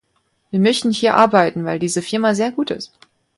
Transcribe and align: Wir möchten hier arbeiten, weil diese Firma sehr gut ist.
Wir 0.49 0.59
möchten 0.59 0.89
hier 0.89 1.13
arbeiten, 1.15 1.63
weil 1.63 1.77
diese 1.77 2.01
Firma 2.01 2.33
sehr 2.33 2.51
gut 2.51 2.71
ist. 2.71 2.91